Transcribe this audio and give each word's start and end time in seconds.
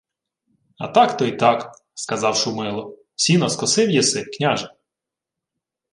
—А 0.83 0.87
так— 0.87 1.17
то 1.17 1.25
й 1.25 1.31
так,— 1.31 1.71
сказав 1.95 2.35
Шумило.— 2.35 2.97
Сіно 3.15 3.49
скосив 3.49 3.89
єси, 3.89 4.23
княже? 4.37 4.71